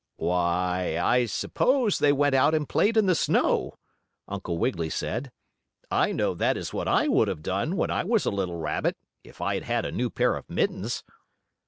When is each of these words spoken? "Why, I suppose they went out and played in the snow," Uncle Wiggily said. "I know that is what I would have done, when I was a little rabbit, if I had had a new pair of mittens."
"Why, 0.17 0.97
I 0.99 1.27
suppose 1.27 1.99
they 1.99 2.11
went 2.11 2.33
out 2.33 2.55
and 2.55 2.67
played 2.67 2.97
in 2.97 3.05
the 3.05 3.13
snow," 3.13 3.75
Uncle 4.27 4.57
Wiggily 4.57 4.89
said. 4.89 5.31
"I 5.91 6.11
know 6.11 6.33
that 6.33 6.57
is 6.57 6.73
what 6.73 6.87
I 6.87 7.07
would 7.07 7.27
have 7.27 7.43
done, 7.43 7.75
when 7.77 7.91
I 7.91 8.03
was 8.03 8.25
a 8.25 8.31
little 8.31 8.57
rabbit, 8.57 8.97
if 9.23 9.41
I 9.41 9.53
had 9.53 9.63
had 9.65 9.85
a 9.85 9.91
new 9.91 10.09
pair 10.09 10.35
of 10.37 10.49
mittens." 10.49 11.03